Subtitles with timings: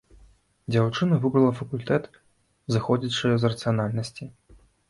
[0.71, 2.09] Дзяўчына выбрала факультэт,
[2.77, 4.23] зыходзячы з рацыянальнасці.